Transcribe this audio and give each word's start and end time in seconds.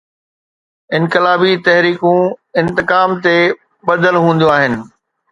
انقلابي 0.97 1.51
تحريڪون 1.65 2.21
انتقام 2.61 3.09
تي 3.25 3.35
ٻڌل 3.87 4.15
هونديون 4.23 4.53
آهن. 4.55 4.73